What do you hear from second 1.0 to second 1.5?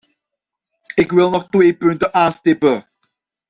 wil nog